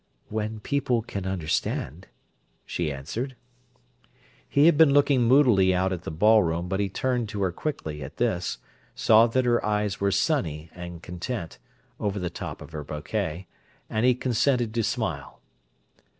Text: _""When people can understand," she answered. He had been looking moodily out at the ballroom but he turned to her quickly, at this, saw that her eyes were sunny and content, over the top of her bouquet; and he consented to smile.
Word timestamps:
_""When 0.31 0.59
people 0.61 1.03
can 1.03 1.27
understand," 1.27 2.07
she 2.65 2.91
answered. 2.91 3.35
He 4.49 4.65
had 4.65 4.75
been 4.75 4.91
looking 4.93 5.21
moodily 5.21 5.75
out 5.75 5.93
at 5.93 6.05
the 6.05 6.09
ballroom 6.09 6.67
but 6.67 6.79
he 6.79 6.89
turned 6.89 7.29
to 7.29 7.43
her 7.43 7.51
quickly, 7.51 8.01
at 8.01 8.17
this, 8.17 8.57
saw 8.95 9.27
that 9.27 9.45
her 9.45 9.63
eyes 9.63 9.99
were 10.01 10.09
sunny 10.09 10.71
and 10.73 11.03
content, 11.03 11.59
over 11.99 12.17
the 12.17 12.31
top 12.31 12.63
of 12.63 12.71
her 12.71 12.83
bouquet; 12.83 13.45
and 13.91 14.03
he 14.03 14.15
consented 14.15 14.73
to 14.73 14.81
smile. 14.83 15.39